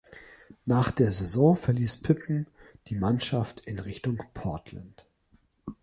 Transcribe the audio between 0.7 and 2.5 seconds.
der Saison verließ Pippen